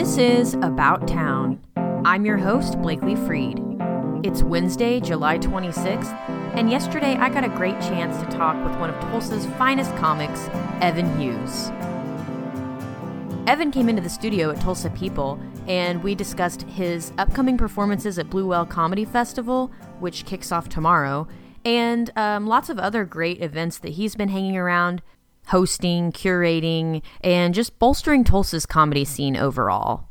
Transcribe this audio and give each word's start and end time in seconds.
This 0.00 0.16
is 0.16 0.54
About 0.62 1.06
Town. 1.06 1.60
I'm 2.06 2.24
your 2.24 2.38
host, 2.38 2.80
Blakely 2.80 3.14
Freed. 3.14 3.62
It's 4.24 4.42
Wednesday, 4.42 4.98
July 4.98 5.38
26th, 5.38 6.10
and 6.56 6.70
yesterday 6.70 7.16
I 7.16 7.28
got 7.28 7.44
a 7.44 7.50
great 7.50 7.78
chance 7.82 8.16
to 8.16 8.24
talk 8.34 8.56
with 8.64 8.80
one 8.80 8.88
of 8.88 8.98
Tulsa's 9.02 9.44
finest 9.58 9.94
comics, 9.96 10.48
Evan 10.80 11.20
Hughes. 11.20 11.68
Evan 13.46 13.70
came 13.70 13.90
into 13.90 14.00
the 14.00 14.08
studio 14.08 14.48
at 14.48 14.58
Tulsa 14.62 14.88
People, 14.88 15.38
and 15.68 16.02
we 16.02 16.14
discussed 16.14 16.62
his 16.62 17.12
upcoming 17.18 17.58
performances 17.58 18.18
at 18.18 18.30
Blue 18.30 18.46
Whale 18.46 18.64
Comedy 18.64 19.04
Festival, 19.04 19.70
which 19.98 20.24
kicks 20.24 20.50
off 20.50 20.70
tomorrow, 20.70 21.28
and 21.62 22.10
um, 22.16 22.46
lots 22.46 22.70
of 22.70 22.78
other 22.78 23.04
great 23.04 23.42
events 23.42 23.76
that 23.76 23.90
he's 23.90 24.14
been 24.14 24.30
hanging 24.30 24.56
around, 24.56 25.02
hosting, 25.50 26.12
curating, 26.12 27.02
and 27.22 27.54
just 27.54 27.78
bolstering 27.78 28.24
Tulsa's 28.24 28.66
comedy 28.66 29.04
scene 29.04 29.36
overall. 29.36 30.08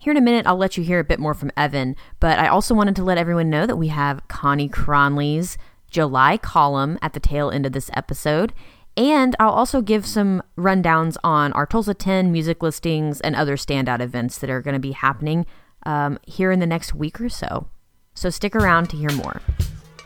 Here 0.00 0.10
in 0.10 0.16
a 0.16 0.22
minute, 0.22 0.46
I'll 0.46 0.56
let 0.56 0.76
you 0.76 0.84
hear 0.84 1.00
a 1.00 1.04
bit 1.04 1.20
more 1.20 1.34
from 1.34 1.52
Evan, 1.56 1.96
but 2.18 2.38
I 2.38 2.48
also 2.48 2.74
wanted 2.74 2.96
to 2.96 3.04
let 3.04 3.18
everyone 3.18 3.50
know 3.50 3.66
that 3.66 3.76
we 3.76 3.88
have 3.88 4.26
Connie 4.28 4.68
Cronley's 4.68 5.58
July 5.90 6.38
column 6.38 6.98
at 7.02 7.12
the 7.12 7.20
tail 7.20 7.50
end 7.50 7.66
of 7.66 7.72
this 7.72 7.90
episode, 7.92 8.54
and 8.96 9.36
I'll 9.38 9.50
also 9.50 9.82
give 9.82 10.06
some 10.06 10.42
rundowns 10.56 11.16
on 11.22 11.52
our 11.52 11.66
Tulsa 11.66 11.92
10 11.92 12.32
music 12.32 12.62
listings 12.62 13.20
and 13.20 13.36
other 13.36 13.56
standout 13.56 14.00
events 14.00 14.38
that 14.38 14.48
are 14.48 14.62
going 14.62 14.74
to 14.74 14.80
be 14.80 14.92
happening 14.92 15.44
um, 15.84 16.18
here 16.26 16.50
in 16.50 16.60
the 16.60 16.66
next 16.66 16.94
week 16.94 17.20
or 17.20 17.28
so. 17.28 17.68
So 18.14 18.30
stick 18.30 18.56
around 18.56 18.88
to 18.90 18.96
hear 18.96 19.12
more. 19.12 19.42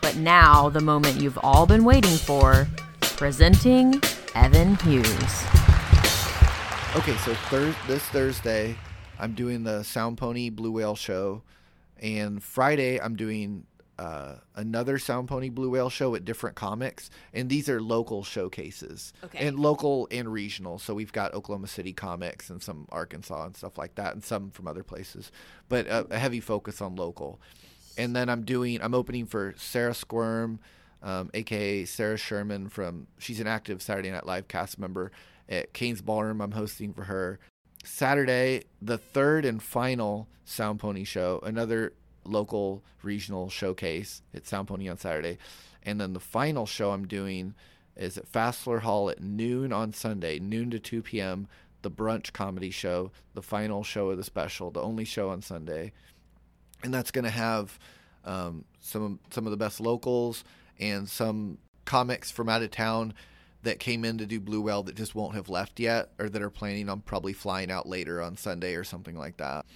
But 0.03 0.17
now, 0.17 0.69
the 0.69 0.81
moment 0.81 1.21
you've 1.21 1.39
all 1.43 1.67
been 1.67 1.85
waiting 1.85 2.17
for 2.17 2.67
presenting 3.25 4.01
Evan 4.35 4.77
Hughes. 4.77 5.45
Okay, 6.97 7.15
so 7.19 7.35
thir- 7.51 7.77
this 7.87 8.03
Thursday, 8.05 8.75
I'm 9.19 9.35
doing 9.35 9.63
the 9.63 9.83
Sound 9.83 10.17
Pony 10.17 10.49
Blue 10.49 10.73
Whale 10.73 10.95
show, 10.95 11.43
and 11.99 12.43
Friday 12.43 12.99
I'm 12.99 13.17
doing 13.17 13.67
uh, 13.99 14.37
another 14.57 14.99
Sound 14.99 15.29
Pony 15.29 15.51
Blue 15.51 15.69
Whale 15.69 15.91
show 15.91 16.15
at 16.15 16.25
different 16.25 16.57
comics, 16.57 17.11
and 17.35 17.51
these 17.51 17.69
are 17.69 17.79
local 17.83 18.25
showcases, 18.25 19.13
Okay. 19.23 19.47
and 19.47 19.61
local 19.61 20.09
and 20.11 20.33
regional. 20.33 20.79
So 20.79 20.95
we've 20.95 21.13
got 21.13 21.35
Oklahoma 21.35 21.67
City 21.67 21.93
comics 21.93 22.49
and 22.49 22.63
some 22.63 22.87
Arkansas 22.89 23.45
and 23.45 23.55
stuff 23.55 23.77
like 23.77 23.97
that, 23.97 24.15
and 24.15 24.25
some 24.25 24.51
from 24.51 24.67
other 24.67 24.83
places, 24.83 25.31
but 25.69 25.87
a, 25.89 26.07
a 26.11 26.19
heavy 26.19 26.41
focus 26.41 26.81
on 26.81 26.97
local. 26.97 27.39
And 27.99 28.17
then 28.17 28.31
I'm 28.31 28.47
doing, 28.47 28.81
I'm 28.81 28.95
opening 28.95 29.27
for 29.27 29.53
Sarah 29.59 29.93
Squirm, 29.93 30.59
um, 31.03 31.31
aka 31.35 31.85
Sarah 31.85 32.17
Sherman 32.17 32.69
from, 32.69 33.07
she's 33.19 33.41
an 33.41 33.47
active 33.47 33.83
Saturday 33.83 34.11
Night 34.11 34.27
Live 34.27 34.49
cast 34.49 34.79
member 34.79 35.11
at 35.49 35.73
Cain's 35.73 36.03
Ballroom. 36.03 36.41
I'm 36.41 36.53
hosting 36.53 36.93
for 36.93 37.05
her. 37.05 37.39
Saturday, 37.85 38.65
the 38.83 38.99
third 38.99 39.45
and 39.45 39.63
final 39.63 40.29
Sound 40.45 40.81
Pony 40.81 41.05
show, 41.05 41.41
another 41.43 41.95
local 42.25 42.83
regional 43.03 43.49
showcase 43.49 44.23
at 44.35 44.47
Sound 44.47 44.69
Pony 44.69 44.89
on 44.89 44.99
Saturday. 44.99 45.39
And 45.83 46.01
then 46.01 46.13
the 46.13 46.21
final 46.21 46.67
show 46.67 46.91
I'm 46.91 47.07
doing 47.07 47.55
is 47.97 48.19
at 48.19 48.31
Fassler 48.31 48.81
Hall 48.81 49.11
at 49.11 49.23
noon 49.23 49.73
on 49.73 49.93
Sunday, 49.93 50.39
noon 50.39 50.71
to 50.71 50.79
2 50.79 51.03
p.m., 51.03 51.49
the 51.83 51.91
brunch 51.91 52.33
comedy 52.33 52.71
show, 52.71 53.11
the 53.35 53.43
final 53.43 53.83
show 53.83 54.11
of 54.11 54.19
the 54.19 54.25
special, 54.25 54.71
the 54.71 54.83
only 54.83 55.05
show 55.05 55.31
on 55.31 55.41
Sunday. 55.41 55.93
And 56.83 56.93
that's 56.93 57.11
going 57.11 57.25
to 57.25 57.31
have 57.31 57.79
um, 58.25 58.65
some 58.81 59.19
some 59.31 59.47
of 59.47 59.51
the 59.51 59.57
best 59.57 59.81
locals 59.81 60.45
and 60.81 61.09
some 61.09 61.59
comics 61.85 62.31
from 62.31 62.49
out 62.49 62.63
of 62.63 62.71
town 62.71 63.15
that 63.63 63.79
came 63.79 64.05
in 64.05 64.17
to 64.19 64.27
do 64.27 64.41
Blue 64.41 64.63
Whale 64.63 64.83
that 64.85 64.97
just 64.97 65.15
won't 65.15 65.35
have 65.35 65.49
left 65.49 65.79
yet 65.79 66.11
or 66.19 66.29
that 66.31 66.41
are 66.41 66.51
planning 66.51 66.89
on 66.89 67.03
probably 67.03 67.35
flying 67.35 67.71
out 67.71 67.87
later 67.87 68.23
on 68.23 68.37
Sunday 68.37 68.75
or 68.75 68.85
something 68.85 69.17
like 69.17 69.37
that. 69.37 69.67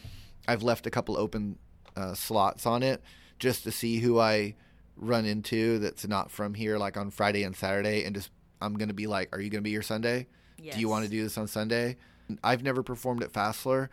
I've 0.48 0.62
left 0.62 0.86
a 0.86 0.90
couple 0.90 1.16
open 1.18 1.58
uh, 1.94 2.14
slots 2.14 2.66
on 2.66 2.82
it 2.82 3.02
just 3.38 3.62
to 3.64 3.70
see 3.72 3.98
who 3.98 4.18
I 4.18 4.54
run 4.96 5.26
into 5.26 5.78
that's 5.80 6.06
not 6.06 6.30
from 6.30 6.54
here, 6.54 6.78
like 6.78 6.96
on 6.96 7.10
Friday 7.10 7.42
and 7.42 7.54
Saturday, 7.54 8.04
and 8.04 8.14
just 8.14 8.30
I'm 8.60 8.74
gonna 8.74 8.94
be 8.94 9.06
like, 9.06 9.34
"Are 9.34 9.40
you 9.40 9.50
gonna 9.50 9.62
be 9.62 9.70
here 9.70 9.82
Sunday? 9.82 10.28
Do 10.74 10.80
you 10.80 10.88
want 10.88 11.04
to 11.04 11.10
do 11.10 11.22
this 11.22 11.36
on 11.36 11.46
Sunday?" 11.48 11.96
I've 12.42 12.62
never 12.62 12.82
performed 12.82 13.22
at 13.22 13.32
Fassler, 13.32 13.88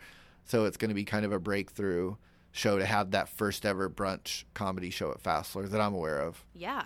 so 0.46 0.64
it's 0.64 0.76
gonna 0.78 0.94
be 0.94 1.04
kind 1.04 1.26
of 1.26 1.32
a 1.32 1.38
breakthrough 1.38 2.14
show 2.52 2.78
to 2.78 2.86
have 2.86 3.10
that 3.10 3.28
first 3.28 3.66
ever 3.66 3.90
brunch 3.90 4.44
comedy 4.54 4.90
show 4.90 5.10
at 5.10 5.22
Fassler 5.22 5.68
that 5.68 5.80
I'm 5.80 5.94
aware 5.94 6.20
of. 6.20 6.44
Yeah. 6.54 6.84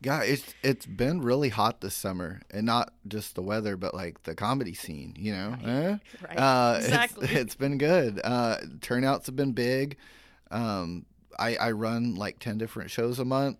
Yeah, 0.00 0.22
it's 0.22 0.54
it's 0.62 0.86
been 0.86 1.20
really 1.22 1.48
hot 1.48 1.80
this 1.80 1.94
summer, 1.94 2.40
and 2.50 2.64
not 2.66 2.92
just 3.08 3.34
the 3.34 3.42
weather, 3.42 3.76
but 3.76 3.94
like 3.94 4.22
the 4.22 4.34
comedy 4.34 4.74
scene. 4.74 5.14
You 5.18 5.32
know, 5.32 5.56
Eh? 5.64 5.96
Right. 6.26 6.36
Uh, 6.38 6.74
it's- 6.78 6.84
Exactly. 6.86 7.28
it's 7.32 7.54
been 7.56 7.78
good. 7.78 8.20
Uh, 8.22 8.58
turnouts 8.80 9.26
have 9.26 9.36
been 9.36 9.52
big. 9.52 9.96
Um, 10.50 11.04
I 11.38 11.56
I 11.56 11.70
run 11.72 12.14
like 12.14 12.38
ten 12.38 12.58
different 12.58 12.90
shows 12.90 13.18
a 13.18 13.24
month. 13.24 13.58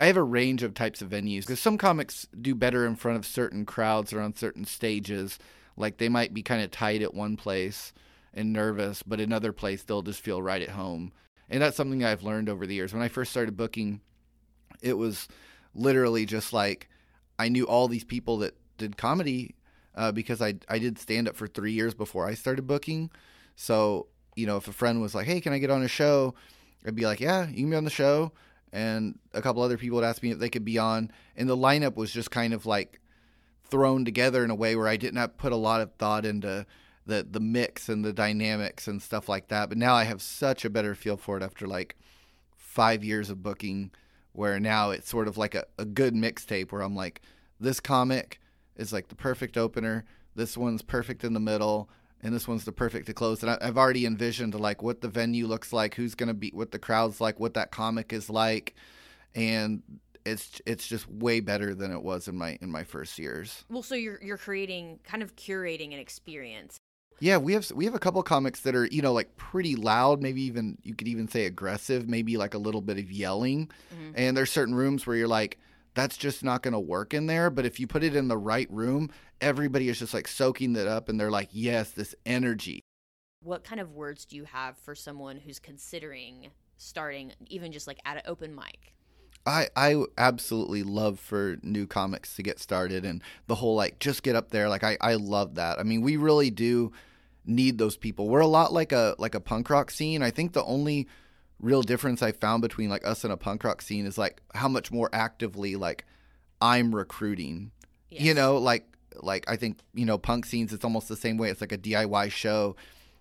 I 0.00 0.06
have 0.06 0.16
a 0.16 0.22
range 0.22 0.62
of 0.62 0.74
types 0.74 1.02
of 1.02 1.10
venues 1.10 1.40
because 1.42 1.60
some 1.60 1.78
comics 1.78 2.26
do 2.40 2.54
better 2.54 2.84
in 2.86 2.96
front 2.96 3.16
of 3.18 3.24
certain 3.26 3.64
crowds 3.64 4.12
or 4.12 4.20
on 4.20 4.34
certain 4.34 4.64
stages. 4.64 5.38
Like 5.76 5.98
they 5.98 6.08
might 6.08 6.34
be 6.34 6.42
kind 6.42 6.62
of 6.62 6.70
tight 6.72 7.02
at 7.02 7.14
one 7.14 7.36
place 7.36 7.92
and 8.34 8.52
nervous, 8.52 9.02
but 9.04 9.20
another 9.20 9.52
place 9.52 9.82
they'll 9.84 10.02
just 10.02 10.20
feel 10.20 10.42
right 10.42 10.62
at 10.62 10.70
home. 10.70 11.12
And 11.48 11.62
that's 11.62 11.76
something 11.76 12.02
I've 12.04 12.24
learned 12.24 12.48
over 12.48 12.66
the 12.66 12.74
years. 12.74 12.92
When 12.92 13.02
I 13.02 13.08
first 13.08 13.30
started 13.30 13.56
booking, 13.56 14.00
it 14.82 14.94
was 14.94 15.28
literally 15.78 16.26
just 16.26 16.52
like 16.52 16.88
I 17.38 17.48
knew 17.48 17.64
all 17.64 17.88
these 17.88 18.04
people 18.04 18.38
that 18.38 18.56
did 18.76 18.96
comedy 18.96 19.54
uh, 19.94 20.12
because 20.12 20.42
I 20.42 20.54
I 20.68 20.78
did 20.78 20.98
stand 20.98 21.28
up 21.28 21.36
for 21.36 21.46
three 21.46 21.72
years 21.72 21.94
before 21.94 22.26
I 22.26 22.34
started 22.34 22.66
booking. 22.66 23.10
So 23.56 24.08
you 24.36 24.46
know, 24.46 24.56
if 24.56 24.68
a 24.68 24.72
friend 24.72 25.00
was 25.00 25.14
like, 25.14 25.26
"Hey, 25.26 25.40
can 25.40 25.52
I 25.52 25.58
get 25.58 25.70
on 25.70 25.82
a 25.82 25.88
show?" 25.88 26.34
I'd 26.86 26.94
be 26.94 27.06
like, 27.06 27.20
"Yeah, 27.20 27.48
you 27.48 27.56
can 27.56 27.70
be 27.70 27.76
on 27.76 27.84
the 27.84 27.90
show." 27.90 28.32
And 28.72 29.18
a 29.32 29.40
couple 29.40 29.62
other 29.62 29.78
people 29.78 29.96
would 29.96 30.04
ask 30.04 30.22
me 30.22 30.30
if 30.30 30.38
they 30.38 30.50
could 30.50 30.64
be 30.64 30.78
on, 30.78 31.10
and 31.36 31.48
the 31.48 31.56
lineup 31.56 31.96
was 31.96 32.12
just 32.12 32.30
kind 32.30 32.52
of 32.52 32.66
like 32.66 33.00
thrown 33.64 34.04
together 34.04 34.44
in 34.44 34.50
a 34.50 34.54
way 34.54 34.76
where 34.76 34.88
I 34.88 34.96
did 34.96 35.14
not 35.14 35.38
put 35.38 35.52
a 35.52 35.56
lot 35.56 35.80
of 35.80 35.92
thought 35.94 36.24
into 36.24 36.66
the 37.06 37.26
the 37.28 37.40
mix 37.40 37.88
and 37.88 38.04
the 38.04 38.12
dynamics 38.12 38.86
and 38.86 39.02
stuff 39.02 39.28
like 39.28 39.48
that. 39.48 39.68
But 39.68 39.78
now 39.78 39.94
I 39.94 40.04
have 40.04 40.22
such 40.22 40.64
a 40.64 40.70
better 40.70 40.94
feel 40.94 41.16
for 41.16 41.36
it 41.36 41.42
after 41.42 41.66
like 41.66 41.96
five 42.56 43.02
years 43.02 43.30
of 43.30 43.42
booking, 43.42 43.90
where 44.38 44.60
now 44.60 44.90
it's 44.90 45.10
sort 45.10 45.26
of 45.26 45.36
like 45.36 45.56
a, 45.56 45.64
a 45.78 45.84
good 45.84 46.14
mixtape 46.14 46.70
where 46.70 46.80
I'm 46.80 46.94
like, 46.94 47.22
this 47.58 47.80
comic 47.80 48.40
is 48.76 48.92
like 48.92 49.08
the 49.08 49.16
perfect 49.16 49.58
opener, 49.58 50.04
this 50.36 50.56
one's 50.56 50.80
perfect 50.80 51.24
in 51.24 51.32
the 51.32 51.40
middle, 51.40 51.90
and 52.22 52.32
this 52.32 52.46
one's 52.46 52.64
the 52.64 52.70
perfect 52.70 53.06
to 53.06 53.12
close. 53.12 53.42
And 53.42 53.50
I, 53.50 53.58
I've 53.60 53.76
already 53.76 54.06
envisioned 54.06 54.54
like 54.54 54.80
what 54.80 55.00
the 55.00 55.08
venue 55.08 55.48
looks 55.48 55.72
like, 55.72 55.96
who's 55.96 56.14
gonna 56.14 56.34
be, 56.34 56.50
what 56.54 56.70
the 56.70 56.78
crowd's 56.78 57.20
like, 57.20 57.40
what 57.40 57.54
that 57.54 57.72
comic 57.72 58.12
is 58.12 58.30
like, 58.30 58.76
and 59.34 59.82
it's 60.24 60.62
it's 60.64 60.86
just 60.86 61.10
way 61.10 61.40
better 61.40 61.74
than 61.74 61.90
it 61.90 62.02
was 62.02 62.28
in 62.28 62.36
my 62.36 62.58
in 62.60 62.70
my 62.70 62.84
first 62.84 63.18
years. 63.18 63.64
Well, 63.68 63.82
so 63.82 63.96
you're 63.96 64.22
you're 64.22 64.38
creating, 64.38 65.00
kind 65.02 65.24
of 65.24 65.34
curating 65.34 65.92
an 65.92 65.98
experience. 65.98 66.78
Yeah, 67.20 67.38
we 67.38 67.52
have 67.54 67.70
we 67.72 67.84
have 67.84 67.94
a 67.94 67.98
couple 67.98 68.22
comics 68.22 68.60
that 68.60 68.74
are 68.74 68.86
you 68.86 69.02
know 69.02 69.12
like 69.12 69.36
pretty 69.36 69.76
loud, 69.76 70.22
maybe 70.22 70.42
even 70.42 70.78
you 70.82 70.94
could 70.94 71.08
even 71.08 71.28
say 71.28 71.46
aggressive, 71.46 72.08
maybe 72.08 72.36
like 72.36 72.54
a 72.54 72.58
little 72.58 72.80
bit 72.80 72.98
of 72.98 73.10
yelling. 73.10 73.70
Mhm. 73.92 74.12
And 74.14 74.36
there's 74.36 74.50
certain 74.50 74.74
rooms 74.74 75.06
where 75.06 75.16
you're 75.16 75.28
like, 75.28 75.58
that's 75.94 76.16
just 76.16 76.44
not 76.44 76.62
going 76.62 76.72
to 76.74 76.80
work 76.80 77.12
in 77.12 77.26
there. 77.26 77.50
But 77.50 77.66
if 77.66 77.80
you 77.80 77.86
put 77.86 78.04
it 78.04 78.14
in 78.14 78.28
the 78.28 78.38
right 78.38 78.70
room, 78.70 79.10
everybody 79.40 79.88
is 79.88 79.98
just 79.98 80.14
like 80.14 80.28
soaking 80.28 80.74
that 80.74 80.86
up, 80.86 81.08
and 81.08 81.18
they're 81.18 81.30
like, 81.30 81.48
yes, 81.52 81.90
this 81.90 82.14
energy. 82.24 82.80
What 83.42 83.64
kind 83.64 83.80
of 83.80 83.92
words 83.92 84.24
do 84.24 84.36
you 84.36 84.44
have 84.44 84.76
for 84.76 84.94
someone 84.94 85.38
who's 85.38 85.58
considering 85.58 86.50
starting, 86.76 87.32
even 87.48 87.72
just 87.72 87.86
like 87.86 87.98
at 88.04 88.16
an 88.16 88.22
open 88.26 88.54
mic? 88.54 88.94
I 89.46 89.68
I 89.76 90.04
absolutely 90.18 90.82
love 90.82 91.18
for 91.18 91.56
new 91.62 91.86
comics 91.86 92.36
to 92.36 92.42
get 92.42 92.58
started 92.58 93.04
and 93.04 93.22
the 93.46 93.54
whole 93.56 93.74
like 93.74 93.98
just 93.98 94.22
get 94.22 94.36
up 94.36 94.50
there. 94.50 94.68
Like 94.68 94.84
I 94.84 94.98
I 95.00 95.14
love 95.14 95.54
that. 95.54 95.78
I 95.78 95.82
mean, 95.84 96.02
we 96.02 96.16
really 96.16 96.50
do 96.50 96.92
need 97.48 97.78
those 97.78 97.96
people. 97.96 98.28
We're 98.28 98.40
a 98.40 98.46
lot 98.46 98.72
like 98.72 98.92
a 98.92 99.14
like 99.18 99.34
a 99.34 99.40
punk 99.40 99.70
rock 99.70 99.90
scene. 99.90 100.22
I 100.22 100.30
think 100.30 100.52
the 100.52 100.64
only 100.64 101.08
real 101.60 101.82
difference 101.82 102.22
I 102.22 102.32
found 102.32 102.62
between 102.62 102.88
like 102.88 103.06
us 103.06 103.24
and 103.24 103.32
a 103.32 103.36
punk 103.36 103.64
rock 103.64 103.82
scene 103.82 104.06
is 104.06 104.18
like 104.18 104.40
how 104.54 104.68
much 104.68 104.92
more 104.92 105.08
actively 105.12 105.74
like 105.76 106.04
I'm 106.60 106.94
recruiting. 106.94 107.72
You 108.10 108.34
know, 108.34 108.58
like 108.58 108.86
like 109.20 109.44
I 109.48 109.56
think, 109.56 109.78
you 109.94 110.04
know, 110.04 110.18
punk 110.18 110.46
scenes 110.46 110.72
it's 110.72 110.84
almost 110.84 111.08
the 111.08 111.16
same 111.16 111.38
way. 111.38 111.50
It's 111.50 111.60
like 111.60 111.72
a 111.72 111.78
DIY 111.78 112.30
show, 112.30 112.76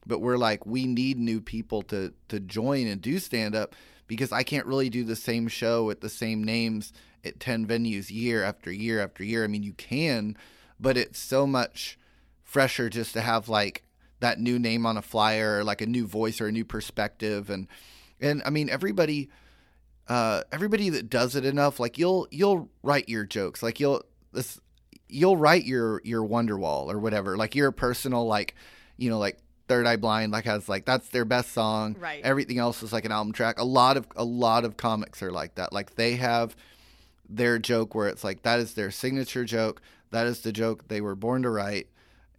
but 0.06 0.20
we're 0.20 0.38
like 0.38 0.66
we 0.66 0.86
need 0.86 1.18
new 1.18 1.42
people 1.42 1.82
to 1.84 2.14
to 2.28 2.40
join 2.40 2.88
and 2.88 3.02
do 3.02 3.20
stand 3.20 3.56
up 3.56 3.76
because 4.08 4.32
I 4.32 4.44
can't 4.44 4.66
really 4.66 4.90
do 4.90 5.04
the 5.04 5.16
same 5.16 5.48
show 5.48 5.84
with 5.84 6.02
the 6.02 6.10
same 6.10 6.44
names 6.44 6.94
at 7.24 7.40
10 7.40 7.68
venues 7.68 8.10
year 8.10 8.44
after 8.44 8.72
year 8.72 9.02
after 9.02 9.24
year. 9.24 9.44
I 9.44 9.48
mean, 9.48 9.64
you 9.64 9.74
can, 9.74 10.38
but 10.80 10.98
it's 10.98 11.20
so 11.20 11.46
much 11.46 11.98
fresher 12.44 12.90
just 12.90 13.14
to 13.14 13.22
have 13.22 13.50
like 13.50 13.84
that 14.20 14.40
new 14.40 14.58
name 14.58 14.86
on 14.86 14.98
a 14.98 15.02
flyer 15.02 15.60
or 15.60 15.64
like 15.64 15.82
a 15.82 15.86
new 15.86 16.06
voice 16.08 16.42
or 16.42 16.48
a 16.48 16.52
new 16.52 16.66
perspective 16.66 17.50
and 17.50 17.68
and 18.20 18.42
I 18.46 18.50
mean 18.50 18.70
everybody 18.70 19.30
uh 20.08 20.44
everybody 20.52 20.90
that 20.90 21.10
does 21.10 21.36
it 21.36 21.46
enough 21.46 21.80
like 21.80 21.98
you'll 21.98 22.28
you'll 22.32 22.70
write 22.84 23.10
your 23.10 23.26
jokes 23.26 23.62
like 23.62 23.80
you'll 23.80 24.04
this 24.32 24.60
you'll 25.08 25.38
write 25.38 25.66
your 25.66 26.02
your 26.04 26.28
Wonderwall 26.28 26.92
or 26.92 27.00
whatever 27.00 27.38
like 27.38 27.56
your 27.56 27.72
personal 27.72 28.26
like 28.26 28.56
you 28.98 29.10
know 29.10 29.20
like 29.20 29.38
Third 29.68 29.86
Eye 29.86 29.98
Blind 29.98 30.32
like 30.32 30.46
has 30.46 30.70
like 30.70 30.86
that's 30.86 31.10
their 31.10 31.26
best 31.26 31.52
song. 31.52 31.96
Right. 32.00 32.24
Everything 32.24 32.58
else 32.58 32.84
is 32.84 32.94
like 32.94 33.06
an 33.06 33.12
album 33.12 33.34
track. 33.34 33.60
A 33.60 33.66
lot 33.66 33.98
of 33.98 34.08
a 34.16 34.24
lot 34.24 34.64
of 34.66 34.78
comics 34.78 35.22
are 35.22 35.32
like 35.32 35.56
that. 35.56 35.74
Like 35.74 35.96
they 35.96 36.16
have 36.16 36.56
their 37.30 37.60
joke 37.60 37.94
where 37.94 38.08
it's 38.08 38.24
like 38.24 38.44
that 38.44 38.60
is 38.60 38.74
their 38.74 38.92
signature 38.92 39.44
joke. 39.44 39.82
That 40.12 40.26
is 40.26 40.42
the 40.42 40.54
joke 40.54 40.88
they 40.88 41.02
were 41.02 41.16
born 41.16 41.44
to 41.44 41.50
write. 41.50 41.88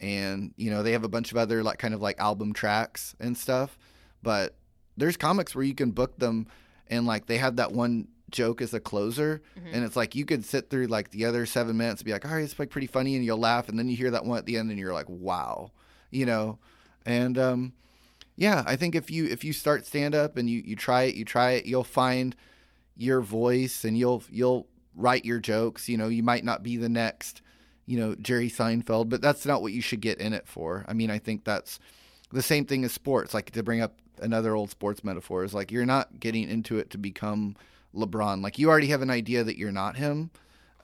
And 0.01 0.53
you 0.57 0.71
know 0.71 0.83
they 0.83 0.93
have 0.93 1.05
a 1.05 1.09
bunch 1.09 1.33
of 1.33 1.37
other 1.37 1.63
like 1.63 1.79
kind 1.79 1.95
of 1.95 2.01
like 2.01 2.21
album 2.21 2.53
tracks 2.53 3.17
and 3.19 3.37
stuff. 3.37 3.79
But 4.23 4.57
there's 4.97 5.17
comics 5.17 5.55
where 5.55 5.65
you 5.65 5.75
can 5.75 5.93
book 5.93 6.19
them 6.19 6.47
and 6.89 7.07
like 7.07 7.27
they 7.27 7.39
have 7.39 7.57
that 7.57 7.73
one 7.73 8.09
joke 8.31 8.61
as 8.61 8.75
a 8.75 8.81
closer 8.81 9.41
and 9.73 9.85
it's 9.85 9.97
like 9.97 10.15
you 10.15 10.27
could 10.27 10.45
sit 10.45 10.69
through 10.69 10.87
like 10.87 11.11
the 11.11 11.25
other 11.25 11.47
seven 11.47 11.79
minutes 11.79 12.03
and 12.03 12.07
be 12.07 12.13
like 12.13 12.27
all 12.27 12.33
right 12.33 12.45
it's 12.45 12.59
like 12.59 12.69
pretty 12.69 12.87
funny 12.87 13.17
and 13.17 13.25
you'll 13.25 13.39
laugh 13.39 13.71
and 13.71 13.79
then 13.79 13.89
you 13.89 13.97
hear 13.97 14.11
that 14.11 14.25
one 14.25 14.37
at 14.37 14.45
the 14.45 14.59
end 14.59 14.71
and 14.71 14.79
you're 14.79 14.93
like 14.93 15.09
wow 15.09 15.71
you 16.11 16.27
know 16.27 16.59
and 17.07 17.39
um 17.39 17.73
yeah 18.37 18.63
i 18.67 18.77
think 18.77 18.95
if 18.95 19.11
you 19.11 19.25
if 19.27 19.45
you 19.45 19.53
start 19.55 19.87
stand 19.87 20.15
up 20.15 20.37
and 20.37 20.51
you 20.51 20.61
you 20.63 20.77
try 20.77 21.05
it 21.05 21.15
you 21.15 21.25
try 21.25 21.53
it 21.53 21.65
you'll 21.65 21.85
find 21.85 22.37
your 22.99 23.23
voice 23.23 23.83
and 23.83 23.97
you'll 23.97 24.23
you'll 24.31 24.67
write 24.95 25.25
your 25.25 25.39
jokes 25.39 25.89
you 25.89 25.97
know 25.97 26.09
you 26.09 26.23
might 26.23 26.45
not 26.45 26.63
be 26.63 26.77
the 26.77 26.89
next 26.89 27.41
you 27.89 27.99
know 27.99 28.15
jerry 28.17 28.51
seinfeld 28.51 29.09
but 29.09 29.21
that's 29.21 29.47
not 29.47 29.63
what 29.63 29.73
you 29.73 29.81
should 29.81 30.01
get 30.01 30.21
in 30.21 30.33
it 30.33 30.47
for 30.47 30.85
i 30.89 30.93
mean 30.93 31.11
i 31.11 31.19
think 31.19 31.45
that's 31.45 31.81
the 32.31 32.43
same 32.43 32.65
thing 32.65 32.85
as 32.85 32.93
sports 32.93 33.33
like 33.35 33.51
to 33.51 33.63
bring 33.63 33.81
up 33.81 33.95
another 34.21 34.55
old 34.55 34.71
sports 34.71 35.03
metaphor 35.03 35.45
is 35.45 35.55
like 35.55 35.73
you're 35.73 35.87
not 35.87 36.21
getting 36.21 36.49
into 36.49 36.79
it 36.79 36.91
to 36.91 36.99
become 36.99 37.57
LeBron. 37.95 38.43
Like 38.43 38.59
you 38.59 38.69
already 38.69 38.89
have 38.89 39.03
an 39.03 39.11
idea 39.11 39.45
that 39.45 39.59
you're 39.59 39.73
not 39.73 39.97
him, 39.97 40.31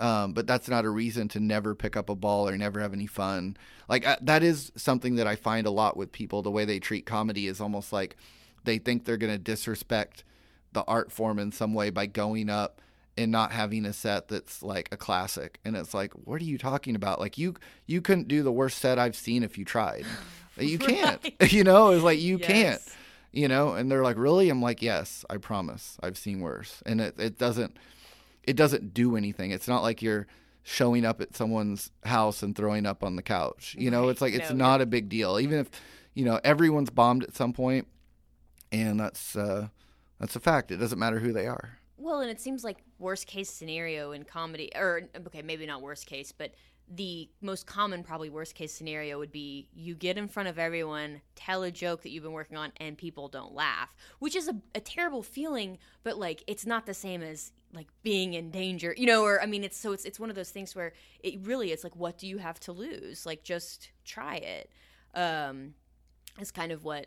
um, 0.01 0.33
but 0.33 0.47
that's 0.47 0.69
not 0.69 0.85
a 0.85 0.91
reason 0.91 1.29
to 1.29 1.41
never 1.41 1.75
pick 1.75 1.97
up 1.97 2.09
a 2.09 2.15
ball 2.15 2.49
or 2.49 2.57
never 2.57 2.81
have 2.81 2.93
any 2.93 3.07
fun. 3.07 3.57
Like 3.89 4.07
uh, 4.07 4.17
that 4.23 4.43
is 4.43 4.73
something 4.77 5.17
that 5.17 5.27
I 5.27 5.37
find 5.37 5.67
a 5.67 5.71
lot 5.71 5.97
with 5.97 6.13
people. 6.13 6.43
The 6.43 6.51
way 6.51 6.65
they 6.65 6.79
treat 6.79 7.07
comedy 7.07 7.47
is 7.47 7.61
almost 7.61 7.93
like 7.93 8.17
they 8.65 8.79
think 8.79 9.05
they're 9.05 9.17
going 9.17 9.33
to 9.33 9.39
disrespect 9.39 10.25
the 10.73 10.85
art 10.85 11.13
form 11.13 11.39
in 11.39 11.53
some 11.53 11.75
way 11.75 11.91
by 11.91 12.07
going 12.07 12.51
up 12.51 12.81
and 13.17 13.31
not 13.31 13.53
having 13.53 13.85
a 13.87 13.93
set 13.93 14.29
that's 14.29 14.63
like 14.63 14.89
a 14.93 14.97
classic. 14.97 15.61
And 15.65 15.77
it's 15.77 15.95
like, 15.95 16.13
what 16.15 16.41
are 16.41 16.45
you 16.45 16.59
talking 16.59 16.97
about? 16.97 17.21
Like 17.21 17.39
you 17.39 17.55
you 17.87 18.01
couldn't 18.01 18.29
do 18.29 18.43
the 18.43 18.53
worst 18.53 18.79
set 18.79 18.99
I've 18.99 19.17
seen 19.17 19.43
if 19.43 19.57
you 19.59 19.65
tried. 19.65 20.05
You 20.57 20.79
can't. 20.79 21.21
Right. 21.41 21.53
You 21.53 21.65
know, 21.65 21.91
it's 21.91 22.05
like 22.05 22.21
you 22.21 22.39
Yes. 22.39 22.47
can't 22.47 22.81
you 23.33 23.49
know 23.49 23.75
and 23.75 23.91
they're 23.91 24.05
like 24.05 24.17
really 24.17 24.49
i'm 24.49 24.63
like 24.63 24.81
yes 24.81 25.25
i 25.29 25.37
promise 25.37 25.99
i've 26.05 26.17
seen 26.17 26.39
worse 26.39 26.81
and 26.87 27.01
it, 27.01 27.17
it 27.19 27.37
doesn't 27.37 27.77
it 28.45 28.55
doesn't 28.55 28.95
do 28.95 29.17
anything 29.17 29.51
it's 29.51 29.67
not 29.67 29.83
like 29.83 30.01
you're 30.03 30.29
showing 30.63 31.05
up 31.05 31.21
at 31.21 31.35
someone's 31.35 31.91
house 32.05 32.45
and 32.45 32.55
throwing 32.55 32.87
up 32.87 33.03
on 33.03 33.17
the 33.17 33.23
couch 33.25 33.75
you 33.77 33.91
know 33.91 34.03
Right. 34.03 34.11
it's 34.11 34.21
like 34.21 34.35
it's 34.35 34.51
No, 34.51 34.57
not 34.57 34.81
a 34.81 34.87
big 34.87 35.09
deal 35.09 35.41
even 35.41 35.59
if 35.59 35.69
you 36.15 36.25
know 36.25 36.39
everyone's 36.45 36.91
bombed 36.91 37.25
at 37.25 37.35
some 37.35 37.53
point 37.53 37.89
and 38.71 39.01
that's 39.01 39.35
uh 39.35 39.67
that's 40.21 40.37
a 40.37 40.41
fact 40.41 40.71
it 40.71 40.77
doesn't 40.77 41.01
matter 41.01 41.19
who 41.19 41.33
they 41.33 41.49
are 41.49 41.79
Well, 41.97 42.21
and 42.21 42.31
it 42.31 42.41
seems 42.41 42.65
like 42.65 42.79
worst 42.99 43.27
case 43.27 43.51
scenario 43.51 44.13
in 44.13 44.25
comedy, 44.25 44.71
or 44.75 45.03
okay, 45.27 45.43
maybe 45.43 45.67
not 45.67 45.81
worst 45.81 46.07
case, 46.07 46.33
but 46.33 46.55
the 46.89 47.31
most 47.41 47.67
common, 47.67 48.03
probably 48.03 48.29
worst 48.29 48.55
case 48.55 48.73
scenario 48.73 49.19
would 49.19 49.33
be 49.33 49.69
you 49.73 49.95
get 49.95 50.19
in 50.19 50.29
front 50.29 50.49
of 50.49 50.59
everyone, 50.59 51.23
tell 51.35 51.63
a 51.63 51.71
joke 51.71 52.03
that 52.03 52.11
you've 52.11 52.23
been 52.23 52.33
working 52.33 52.57
on, 52.57 52.73
and 52.79 52.99
people 52.99 53.29
don't 53.29 53.55
laugh, 53.55 53.95
which 54.19 54.37
is 54.37 54.49
a, 54.49 54.57
a 54.75 54.81
terrible 54.81 55.23
feeling. 55.23 55.79
But 56.03 56.19
like, 56.19 56.43
it's 56.47 56.67
not 56.67 56.87
the 56.87 56.95
same 56.95 57.23
as 57.23 57.53
like 57.73 57.89
being 58.03 58.35
in 58.35 58.51
danger, 58.51 58.95
you 58.97 59.07
know. 59.07 59.23
Or 59.23 59.41
I 59.41 59.47
mean, 59.47 59.65
it's 59.65 59.77
so 59.79 59.93
it's 59.93 60.05
it's 60.05 60.21
one 60.21 60.31
of 60.31 60.37
those 60.37 60.51
things 60.51 60.75
where 60.75 60.93
it 61.21 61.39
really 61.43 61.73
it's 61.73 61.85
like, 61.85 61.97
what 61.97 62.19
do 62.19 62.27
you 62.27 62.39
have 62.39 62.61
to 62.61 62.73
lose? 62.73 63.25
Like, 63.25 63.45
just 63.45 63.91
try 64.05 64.37
it. 64.37 64.71
Um, 65.15 65.75
is 66.41 66.51
kind 66.51 66.73
of 66.73 66.85
what 66.85 67.07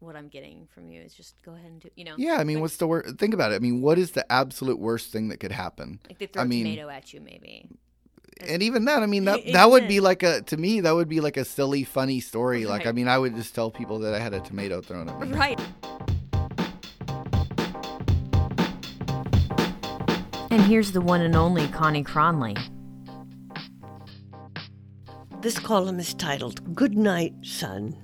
what 0.00 0.14
I'm 0.16 0.28
getting 0.28 0.66
from 0.74 0.90
you 0.90 1.00
is 1.00 1.14
just 1.14 1.34
go 1.42 1.52
ahead 1.52 1.70
and 1.70 1.80
do, 1.80 1.88
you 1.96 2.04
know. 2.04 2.14
yeah 2.18 2.36
i 2.36 2.44
mean 2.44 2.60
what's 2.60 2.76
the 2.76 2.86
worst 2.86 3.16
think 3.18 3.32
about 3.34 3.50
it 3.52 3.54
i 3.56 3.58
mean 3.58 3.80
what 3.80 3.98
is 3.98 4.10
the 4.12 4.30
absolute 4.30 4.78
worst 4.78 5.10
thing 5.10 5.28
that 5.28 5.38
could 5.38 5.52
happen 5.52 5.98
Like 6.08 6.18
they 6.18 6.26
throw 6.26 6.42
I 6.42 6.44
a 6.44 6.48
mean- 6.48 6.64
tomato 6.64 6.88
at 6.90 7.12
you, 7.14 7.20
maybe. 7.20 7.68
and 8.46 8.62
even 8.62 8.84
that 8.84 9.02
i 9.02 9.06
mean 9.06 9.24
that 9.24 9.40
that 9.52 9.70
would 9.70 9.88
be 9.88 10.00
like 10.00 10.22
a 10.22 10.42
to 10.42 10.56
me 10.58 10.80
that 10.82 10.94
would 10.94 11.08
be 11.08 11.20
like 11.20 11.36
a 11.38 11.44
silly 11.44 11.82
funny 11.84 12.20
story 12.20 12.66
like 12.66 12.86
i 12.86 12.92
mean 12.92 13.08
i 13.08 13.16
would 13.18 13.34
just 13.34 13.54
tell 13.54 13.70
people 13.70 13.98
that 14.00 14.12
i 14.14 14.18
had 14.18 14.34
a 14.34 14.40
tomato 14.40 14.80
thrown 14.82 15.08
at 15.08 15.18
me 15.20 15.28
Right. 15.32 15.60
And 20.50 20.62
here's 20.64 20.92
the 20.92 21.00
one 21.02 21.20
and 21.20 21.36
only 21.36 21.68
Connie 21.68 22.04
Cronley. 22.04 22.56
This 25.42 25.58
column 25.58 25.98
is 25.98 26.14
titled 26.14 26.74
Good 26.74 26.96
Night, 26.96 27.34
Sun. 27.42 27.94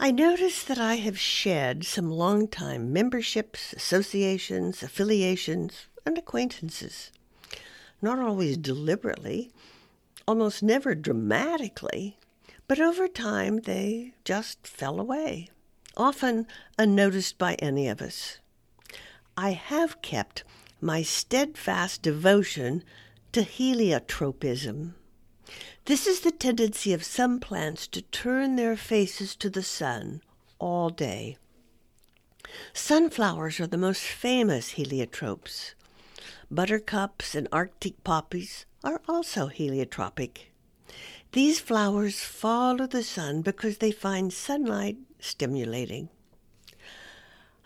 I 0.00 0.12
notice 0.12 0.62
that 0.62 0.78
I 0.78 0.94
have 0.94 1.18
shed 1.18 1.84
some 1.84 2.08
long-time 2.08 2.92
memberships, 2.92 3.72
associations, 3.72 4.80
affiliations, 4.80 5.88
and 6.06 6.16
acquaintances. 6.16 7.10
Not 8.00 8.20
always 8.20 8.56
deliberately, 8.56 9.50
almost 10.24 10.62
never 10.62 10.94
dramatically, 10.94 12.16
but 12.68 12.78
over 12.78 13.08
time 13.08 13.62
they 13.62 14.14
just 14.24 14.68
fell 14.68 15.00
away, 15.00 15.48
often 15.96 16.46
unnoticed 16.78 17.36
by 17.36 17.54
any 17.54 17.88
of 17.88 18.00
us. 18.00 18.38
I 19.36 19.50
have 19.50 20.00
kept 20.00 20.44
my 20.80 21.02
steadfast 21.02 22.02
devotion 22.02 22.84
to 23.32 23.40
heliotropism. 23.40 24.92
This 25.86 26.06
is 26.06 26.20
the 26.20 26.30
tendency 26.30 26.92
of 26.92 27.04
some 27.04 27.40
plants 27.40 27.86
to 27.88 28.02
turn 28.02 28.56
their 28.56 28.76
faces 28.76 29.34
to 29.36 29.48
the 29.48 29.62
sun 29.62 30.22
all 30.58 30.90
day. 30.90 31.38
Sunflowers 32.72 33.60
are 33.60 33.66
the 33.66 33.76
most 33.76 34.02
famous 34.02 34.74
heliotropes. 34.74 35.74
Buttercups 36.50 37.34
and 37.34 37.48
Arctic 37.52 38.02
poppies 38.04 38.66
are 38.82 39.00
also 39.08 39.48
heliotropic. 39.48 40.50
These 41.32 41.60
flowers 41.60 42.20
follow 42.20 42.86
the 42.86 43.02
sun 43.02 43.42
because 43.42 43.78
they 43.78 43.90
find 43.90 44.32
sunlight 44.32 44.96
stimulating. 45.18 46.08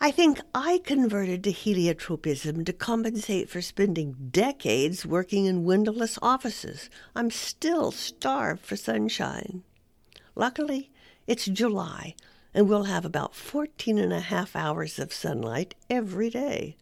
I 0.04 0.10
think 0.10 0.40
I 0.52 0.80
converted 0.84 1.44
to 1.44 1.52
heliotropism 1.52 2.66
to 2.66 2.72
compensate 2.72 3.48
for 3.48 3.62
spending 3.62 4.16
decades 4.32 5.06
working 5.06 5.44
in 5.44 5.62
windowless 5.62 6.18
offices. 6.20 6.90
I'm 7.14 7.30
still 7.30 7.92
starved 7.92 8.64
for 8.64 8.74
sunshine. 8.74 9.62
Luckily, 10.34 10.90
it's 11.28 11.44
July, 11.44 12.16
and 12.52 12.68
we'll 12.68 12.90
have 12.90 13.04
about 13.04 13.36
14 13.36 13.96
and 13.96 14.12
a 14.12 14.18
half 14.18 14.56
hours 14.56 14.98
of 14.98 15.12
sunlight 15.12 15.76
every 15.88 16.30
day. 16.30 16.76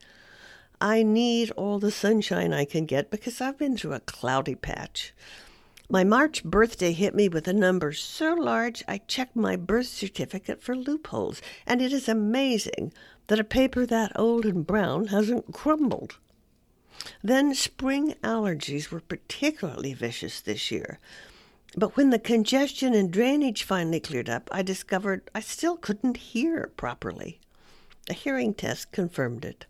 I 0.80 1.02
need 1.02 1.50
all 1.50 1.78
the 1.78 1.90
sunshine 1.90 2.54
I 2.54 2.64
can 2.64 2.86
get 2.86 3.10
because 3.10 3.42
I've 3.42 3.58
been 3.58 3.76
through 3.76 3.92
a 3.92 4.00
cloudy 4.00 4.54
patch. 4.54 5.12
My 5.92 6.04
March 6.04 6.44
birthday 6.44 6.92
hit 6.92 7.16
me 7.16 7.28
with 7.28 7.48
a 7.48 7.52
number 7.52 7.92
so 7.92 8.32
large 8.34 8.84
I 8.86 8.98
checked 8.98 9.34
my 9.34 9.56
birth 9.56 9.88
certificate 9.88 10.62
for 10.62 10.76
loopholes, 10.76 11.42
and 11.66 11.82
it 11.82 11.92
is 11.92 12.08
amazing 12.08 12.92
that 13.26 13.40
a 13.40 13.44
paper 13.44 13.84
that 13.86 14.12
old 14.14 14.46
and 14.46 14.64
brown 14.64 15.08
hasn't 15.08 15.52
crumbled. 15.52 16.18
Then 17.24 17.56
spring 17.56 18.14
allergies 18.22 18.92
were 18.92 19.00
particularly 19.00 19.92
vicious 19.92 20.40
this 20.40 20.70
year. 20.70 21.00
But 21.76 21.96
when 21.96 22.10
the 22.10 22.20
congestion 22.20 22.94
and 22.94 23.10
drainage 23.10 23.64
finally 23.64 23.98
cleared 23.98 24.30
up, 24.30 24.48
I 24.52 24.62
discovered 24.62 25.28
I 25.34 25.40
still 25.40 25.76
couldn't 25.76 26.18
hear 26.18 26.70
properly. 26.76 27.40
A 28.08 28.12
hearing 28.12 28.54
test 28.54 28.92
confirmed 28.92 29.44
it. 29.44 29.66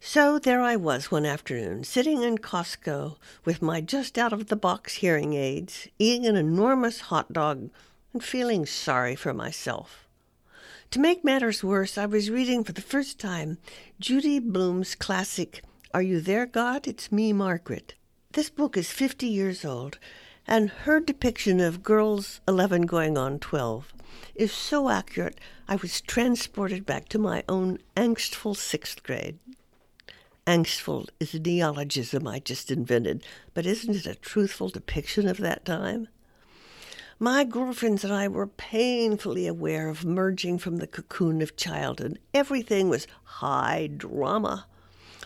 So 0.00 0.38
there 0.38 0.60
I 0.60 0.76
was 0.76 1.10
one 1.10 1.26
afternoon, 1.26 1.82
sitting 1.82 2.22
in 2.22 2.38
Costco 2.38 3.16
with 3.44 3.60
my 3.60 3.80
just 3.80 4.16
out 4.16 4.32
of 4.32 4.46
the 4.46 4.54
box 4.54 4.94
hearing 4.94 5.34
aids, 5.34 5.88
eating 5.98 6.24
an 6.24 6.36
enormous 6.36 7.00
hot 7.00 7.32
dog, 7.32 7.70
and 8.12 8.22
feeling 8.22 8.64
sorry 8.64 9.16
for 9.16 9.34
myself. 9.34 10.06
To 10.92 11.00
make 11.00 11.24
matters 11.24 11.64
worse, 11.64 11.98
I 11.98 12.06
was 12.06 12.30
reading 12.30 12.62
for 12.62 12.70
the 12.72 12.80
first 12.80 13.18
time 13.18 13.58
Judy 13.98 14.38
Blume's 14.38 14.94
classic, 14.94 15.62
Are 15.92 16.00
You 16.00 16.20
There, 16.20 16.46
God? 16.46 16.86
It's 16.86 17.10
Me, 17.10 17.32
Margaret. 17.32 17.94
This 18.32 18.50
book 18.50 18.76
is 18.76 18.92
50 18.92 19.26
years 19.26 19.64
old, 19.64 19.98
and 20.46 20.70
her 20.70 21.00
depiction 21.00 21.58
of 21.58 21.82
girls 21.82 22.40
11 22.46 22.82
going 22.82 23.18
on 23.18 23.40
12 23.40 23.92
is 24.36 24.52
so 24.52 24.88
accurate, 24.88 25.40
I 25.66 25.74
was 25.74 26.00
transported 26.00 26.86
back 26.86 27.08
to 27.08 27.18
my 27.18 27.42
own 27.48 27.78
angstful 27.96 28.56
sixth 28.56 29.02
grade. 29.02 29.38
Angstful 30.48 31.08
is 31.20 31.34
a 31.34 31.38
neologism 31.40 32.26
I 32.26 32.38
just 32.38 32.70
invented, 32.70 33.22
but 33.52 33.66
isn't 33.66 33.94
it 33.94 34.06
a 34.06 34.14
truthful 34.14 34.70
depiction 34.70 35.28
of 35.28 35.36
that 35.36 35.66
time? 35.66 36.08
My 37.18 37.44
girlfriends 37.44 38.02
and 38.02 38.14
I 38.14 38.28
were 38.28 38.46
painfully 38.46 39.46
aware 39.46 39.90
of 39.90 40.06
merging 40.06 40.56
from 40.56 40.78
the 40.78 40.86
cocoon 40.86 41.42
of 41.42 41.56
childhood. 41.56 42.18
Everything 42.32 42.88
was 42.88 43.06
high 43.24 43.90
drama. 43.94 44.66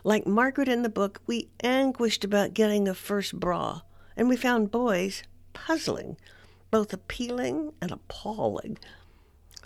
Like 0.02 0.26
Margaret 0.26 0.66
in 0.66 0.82
the 0.82 0.88
book, 0.88 1.20
we 1.24 1.50
anguished 1.62 2.24
about 2.24 2.52
getting 2.52 2.88
a 2.88 2.92
first 2.94 3.38
bra, 3.38 3.82
and 4.16 4.28
we 4.28 4.34
found 4.36 4.72
boys 4.72 5.22
puzzling. 5.52 6.16
both 6.72 6.92
appealing 6.92 7.74
and 7.80 7.92
appalling. 7.92 8.76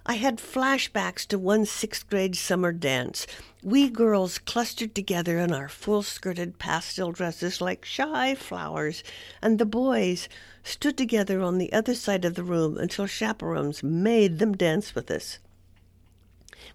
I 0.08 0.14
had 0.14 0.38
flashbacks 0.38 1.26
to 1.26 1.38
one 1.38 1.66
sixth 1.66 2.08
grade 2.08 2.36
summer 2.36 2.70
dance. 2.70 3.26
We 3.64 3.90
girls 3.90 4.38
clustered 4.38 4.94
together 4.94 5.36
in 5.40 5.52
our 5.52 5.68
full 5.68 6.04
skirted 6.04 6.60
pastel 6.60 7.10
dresses 7.10 7.60
like 7.60 7.84
shy 7.84 8.36
flowers, 8.36 9.02
and 9.42 9.58
the 9.58 9.66
boys 9.66 10.28
stood 10.62 10.96
together 10.96 11.40
on 11.40 11.58
the 11.58 11.72
other 11.72 11.96
side 11.96 12.24
of 12.24 12.36
the 12.36 12.44
room 12.44 12.78
until 12.78 13.08
chaperones 13.08 13.82
made 13.82 14.38
them 14.38 14.56
dance 14.56 14.94
with 14.94 15.10
us. 15.10 15.40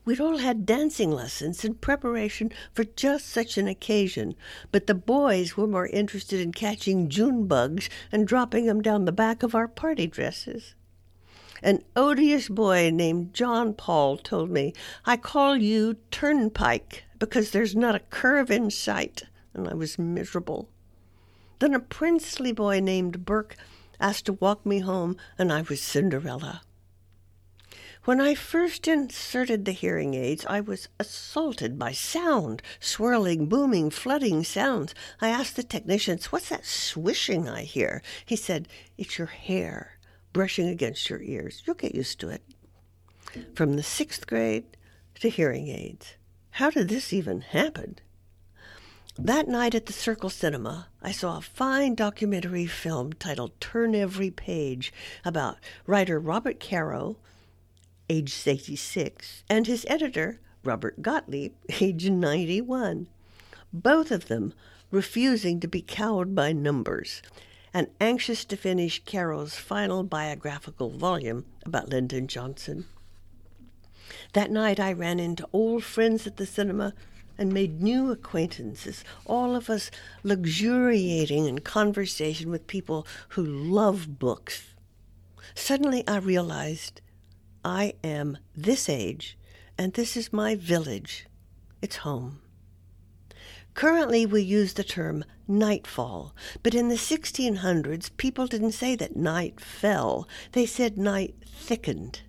We'd 0.03 0.19
all 0.19 0.39
had 0.39 0.65
dancing 0.65 1.09
lessons 1.09 1.63
in 1.63 1.75
preparation 1.75 2.51
for 2.73 2.83
just 2.83 3.27
such 3.27 3.57
an 3.57 3.69
occasion, 3.69 4.35
but 4.73 4.87
the 4.87 4.93
boys 4.93 5.55
were 5.55 5.67
more 5.67 5.87
interested 5.87 6.41
in 6.41 6.51
catching 6.51 7.07
June 7.07 7.47
bugs 7.47 7.89
and 8.11 8.27
dropping 8.27 8.65
them 8.65 8.81
down 8.81 9.05
the 9.05 9.13
back 9.13 9.41
of 9.41 9.55
our 9.55 9.69
party 9.69 10.05
dresses. 10.05 10.75
An 11.63 11.83
odious 11.95 12.49
boy 12.49 12.89
named 12.91 13.35
John 13.35 13.75
Paul 13.75 14.17
told 14.17 14.49
me, 14.49 14.73
I 15.05 15.15
call 15.15 15.55
you 15.55 15.97
Turnpike 16.09 17.03
because 17.19 17.51
there's 17.51 17.75
not 17.75 17.93
a 17.93 17.99
curve 17.99 18.49
in 18.49 18.71
sight, 18.71 19.23
and 19.53 19.67
I 19.67 19.75
was 19.75 19.99
miserable. 19.99 20.69
Then 21.59 21.75
a 21.75 21.79
princely 21.79 22.51
boy 22.51 22.79
named 22.79 23.25
Burke 23.25 23.55
asked 23.99 24.25
to 24.25 24.33
walk 24.33 24.65
me 24.65 24.79
home, 24.79 25.17
and 25.37 25.53
I 25.53 25.61
was 25.61 25.83
Cinderella. 25.83 26.63
When 28.05 28.19
I 28.19 28.33
first 28.33 28.87
inserted 28.87 29.65
the 29.65 29.71
hearing 29.71 30.15
aids, 30.15 30.43
I 30.47 30.61
was 30.61 30.89
assaulted 30.99 31.77
by 31.77 31.91
sound, 31.91 32.63
swirling, 32.79 33.45
booming, 33.45 33.91
flooding 33.91 34.43
sounds. 34.43 34.95
I 35.21 35.29
asked 35.29 35.57
the 35.57 35.63
technicians, 35.63 36.31
What's 36.31 36.49
that 36.49 36.65
swishing 36.65 37.47
I 37.47 37.61
hear? 37.61 38.01
He 38.25 38.35
said, 38.35 38.67
It's 38.97 39.19
your 39.19 39.27
hair 39.27 39.99
brushing 40.33 40.67
against 40.67 41.09
your 41.09 41.21
ears. 41.21 41.63
You'll 41.65 41.75
get 41.75 41.95
used 41.95 42.19
to 42.19 42.29
it. 42.29 42.41
From 43.55 43.75
the 43.75 43.83
sixth 43.83 44.27
grade 44.27 44.65
to 45.15 45.29
hearing 45.29 45.67
aids. 45.67 46.15
How 46.51 46.69
did 46.69 46.89
this 46.89 47.13
even 47.13 47.41
happen? 47.41 47.99
That 49.17 49.47
night 49.47 49.75
at 49.75 49.85
the 49.85 49.93
Circle 49.93 50.29
Cinema, 50.29 50.87
I 51.01 51.11
saw 51.11 51.37
a 51.37 51.41
fine 51.41 51.95
documentary 51.95 52.65
film 52.65 53.13
titled 53.13 53.59
Turn 53.59 53.93
Every 53.93 54.31
Page 54.31 54.91
about 55.23 55.57
writer 55.85 56.19
Robert 56.19 56.59
Caro, 56.59 57.17
age 58.09 58.41
86, 58.45 59.43
and 59.49 59.67
his 59.67 59.85
editor, 59.89 60.39
Robert 60.63 61.01
Gottlieb, 61.01 61.53
age 61.81 62.09
91. 62.09 63.07
Both 63.73 64.11
of 64.11 64.27
them 64.27 64.53
refusing 64.91 65.59
to 65.59 65.67
be 65.67 65.81
cowed 65.81 66.33
by 66.33 66.51
numbers 66.51 67.21
and 67.73 67.87
anxious 67.99 68.43
to 68.45 68.57
finish 68.57 69.03
Caro's 69.05 69.55
final 69.55 70.03
biographical 70.03 70.89
volume 70.89 71.45
about 71.65 71.89
Lyndon 71.89 72.27
Johnson. 72.27 72.85
That 74.33 74.51
night 74.51 74.79
I 74.79 74.93
ran 74.93 75.19
into 75.19 75.47
old 75.53 75.83
friends 75.83 76.27
at 76.27 76.37
the 76.37 76.45
cinema 76.45 76.93
and 77.37 77.53
made 77.53 77.81
new 77.81 78.11
acquaintances, 78.11 79.03
all 79.25 79.55
of 79.55 79.69
us 79.69 79.89
luxuriating 80.23 81.47
in 81.47 81.59
conversation 81.59 82.51
with 82.51 82.67
people 82.67 83.07
who 83.29 83.43
love 83.43 84.19
books. 84.19 84.75
Suddenly 85.55 86.07
I 86.07 86.17
realized 86.17 87.01
I 87.63 87.93
am 88.03 88.37
this 88.55 88.89
age, 88.89 89.37
and 89.77 89.93
this 89.93 90.17
is 90.17 90.33
my 90.33 90.55
village. 90.55 91.25
It's 91.81 91.97
home. 91.97 92.40
Currently, 93.73 94.25
we 94.25 94.41
use 94.41 94.73
the 94.73 94.83
term 94.83 95.23
nightfall, 95.47 96.35
but 96.61 96.75
in 96.75 96.89
the 96.89 96.95
1600s, 96.95 98.15
people 98.17 98.47
didn't 98.47 98.73
say 98.73 98.95
that 98.95 99.15
night 99.15 99.59
fell, 99.59 100.27
they 100.51 100.65
said 100.65 100.97
night 100.97 101.35
thickened, 101.45 102.21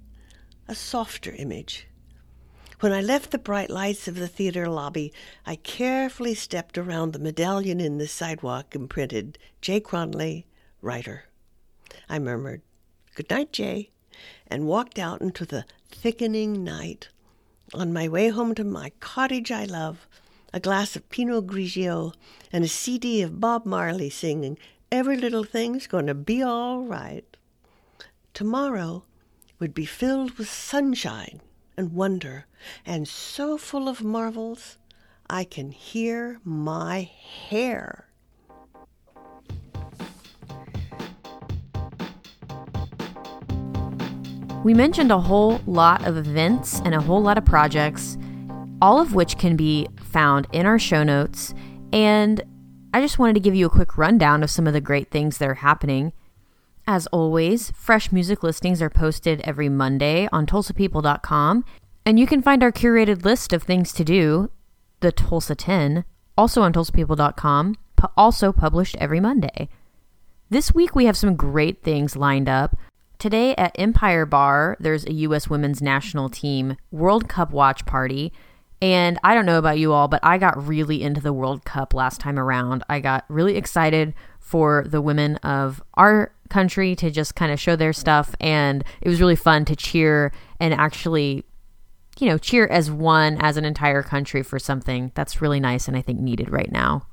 a 0.68 0.74
softer 0.74 1.32
image. 1.32 1.88
When 2.80 2.92
I 2.92 3.00
left 3.00 3.30
the 3.30 3.38
bright 3.38 3.70
lights 3.70 4.08
of 4.08 4.16
the 4.16 4.26
theater 4.26 4.68
lobby, 4.68 5.12
I 5.46 5.56
carefully 5.56 6.34
stepped 6.34 6.76
around 6.76 7.12
the 7.12 7.18
medallion 7.18 7.80
in 7.80 7.98
the 7.98 8.08
sidewalk 8.08 8.74
imprinted 8.74 9.38
J. 9.60 9.80
Cronley, 9.80 10.46
writer. 10.80 11.26
I 12.08 12.18
murmured, 12.18 12.62
Good 13.14 13.30
night, 13.30 13.52
Jay, 13.52 13.90
and 14.46 14.66
walked 14.66 14.98
out 14.98 15.20
into 15.20 15.44
the 15.44 15.64
thickening 15.90 16.64
night. 16.64 17.08
On 17.74 17.92
my 17.92 18.08
way 18.08 18.30
home 18.30 18.54
to 18.54 18.64
my 18.64 18.90
cottage 19.00 19.52
I 19.52 19.64
love, 19.64 20.08
a 20.52 20.60
glass 20.60 20.96
of 20.96 21.08
Pinot 21.08 21.46
Grigio, 21.46 22.12
and 22.52 22.64
a 22.64 22.68
CD 22.68 23.22
of 23.22 23.40
Bob 23.40 23.64
Marley 23.64 24.10
singing, 24.10 24.58
Every 24.90 25.16
Little 25.16 25.44
Thing's 25.44 25.86
Gonna 25.86 26.14
Be 26.14 26.42
All 26.42 26.82
Right. 26.82 27.24
Tomorrow 28.34 29.04
would 29.58 29.72
be 29.72 29.86
filled 29.86 30.38
with 30.38 30.50
sunshine 30.50 31.40
and 31.76 31.94
wonder, 31.94 32.46
and 32.84 33.08
so 33.08 33.56
full 33.56 33.88
of 33.88 34.02
marvels, 34.02 34.76
I 35.30 35.44
can 35.44 35.72
hear 35.72 36.40
my 36.44 37.10
hair. 37.48 38.08
We 44.62 44.74
mentioned 44.74 45.10
a 45.10 45.18
whole 45.18 45.60
lot 45.66 46.06
of 46.06 46.16
events 46.16 46.80
and 46.84 46.94
a 46.94 47.00
whole 47.00 47.20
lot 47.20 47.36
of 47.36 47.44
projects, 47.44 48.16
all 48.80 49.00
of 49.00 49.14
which 49.14 49.36
can 49.38 49.56
be 49.56 49.88
found 50.12 50.46
in 50.52 50.66
our 50.66 50.78
show 50.78 51.02
notes. 51.02 51.54
And 51.92 52.42
I 52.94 53.00
just 53.00 53.18
wanted 53.18 53.34
to 53.34 53.40
give 53.40 53.54
you 53.54 53.66
a 53.66 53.70
quick 53.70 53.96
rundown 53.96 54.42
of 54.42 54.50
some 54.50 54.66
of 54.66 54.72
the 54.72 54.80
great 54.80 55.10
things 55.10 55.38
that 55.38 55.48
are 55.48 55.54
happening. 55.54 56.12
As 56.86 57.06
always, 57.08 57.70
fresh 57.70 58.12
music 58.12 58.42
listings 58.42 58.82
are 58.82 58.90
posted 58.90 59.40
every 59.42 59.68
Monday 59.68 60.28
on 60.32 60.46
TulsaPeople.com, 60.46 61.64
and 62.04 62.18
you 62.18 62.26
can 62.26 62.42
find 62.42 62.62
our 62.62 62.72
curated 62.72 63.24
list 63.24 63.52
of 63.52 63.62
things 63.62 63.92
to 63.92 64.04
do, 64.04 64.50
the 65.00 65.12
Tulsa 65.12 65.54
10, 65.54 66.04
also 66.36 66.62
on 66.62 66.72
TulsaPeople.com, 66.72 67.76
also 68.16 68.52
published 68.52 68.96
every 68.98 69.20
Monday. 69.20 69.68
This 70.50 70.74
week 70.74 70.94
we 70.94 71.06
have 71.06 71.16
some 71.16 71.36
great 71.36 71.82
things 71.82 72.16
lined 72.16 72.48
up. 72.48 72.76
Today 73.18 73.54
at 73.54 73.78
Empire 73.78 74.26
Bar, 74.26 74.76
there's 74.80 75.06
a 75.06 75.12
U.S. 75.12 75.48
Women's 75.48 75.80
National 75.80 76.28
Team 76.28 76.76
World 76.90 77.28
Cup 77.28 77.52
watch 77.52 77.86
party 77.86 78.32
and 78.82 79.16
I 79.22 79.34
don't 79.34 79.46
know 79.46 79.58
about 79.58 79.78
you 79.78 79.92
all, 79.92 80.08
but 80.08 80.18
I 80.24 80.38
got 80.38 80.66
really 80.66 81.04
into 81.04 81.20
the 81.20 81.32
World 81.32 81.64
Cup 81.64 81.94
last 81.94 82.20
time 82.20 82.36
around. 82.36 82.82
I 82.88 82.98
got 82.98 83.24
really 83.28 83.56
excited 83.56 84.12
for 84.40 84.84
the 84.88 85.00
women 85.00 85.36
of 85.36 85.80
our 85.94 86.34
country 86.50 86.96
to 86.96 87.08
just 87.08 87.36
kind 87.36 87.52
of 87.52 87.60
show 87.60 87.76
their 87.76 87.92
stuff. 87.92 88.34
And 88.40 88.82
it 89.00 89.08
was 89.08 89.20
really 89.20 89.36
fun 89.36 89.64
to 89.66 89.76
cheer 89.76 90.32
and 90.58 90.74
actually, 90.74 91.44
you 92.18 92.26
know, 92.26 92.38
cheer 92.38 92.66
as 92.66 92.90
one, 92.90 93.38
as 93.40 93.56
an 93.56 93.64
entire 93.64 94.02
country 94.02 94.42
for 94.42 94.58
something 94.58 95.12
that's 95.14 95.40
really 95.40 95.60
nice 95.60 95.86
and 95.86 95.96
I 95.96 96.02
think 96.02 96.18
needed 96.18 96.50
right 96.50 96.70
now. 96.72 97.06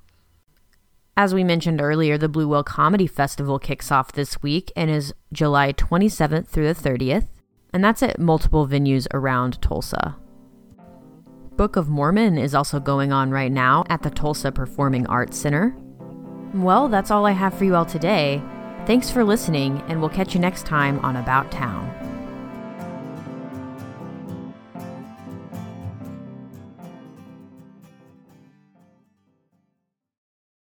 As 1.15 1.35
we 1.35 1.43
mentioned 1.43 1.81
earlier, 1.81 2.17
the 2.17 2.29
Blue 2.29 2.47
Whale 2.47 2.63
Comedy 2.63 3.05
Festival 3.05 3.59
kicks 3.59 3.91
off 3.91 4.13
this 4.13 4.41
week 4.41 4.71
and 4.75 4.89
is 4.89 5.13
July 5.31 5.73
27th 5.73 6.47
through 6.47 6.73
the 6.73 6.89
30th. 6.89 7.27
And 7.71 7.83
that's 7.83 8.01
at 8.01 8.17
multiple 8.17 8.67
venues 8.67 9.05
around 9.13 9.61
Tulsa. 9.61 10.15
Book 11.59 11.75
of 11.75 11.89
Mormon 11.89 12.37
is 12.37 12.55
also 12.55 12.79
going 12.79 13.11
on 13.11 13.31
right 13.31 13.51
now 13.51 13.83
at 13.89 14.01
the 14.01 14.09
Tulsa 14.09 14.49
Performing 14.49 15.05
Arts 15.07 15.37
Center. 15.37 15.75
Well, 16.53 16.87
that's 16.87 17.11
all 17.11 17.25
I 17.25 17.31
have 17.31 17.53
for 17.53 17.65
you 17.65 17.75
all 17.75 17.85
today. 17.85 18.41
Thanks 18.85 19.11
for 19.11 19.25
listening, 19.25 19.83
and 19.89 19.99
we'll 19.99 20.09
catch 20.09 20.33
you 20.33 20.39
next 20.39 20.65
time 20.65 20.99
on 20.99 21.17
About 21.17 21.51
Town. 21.51 22.08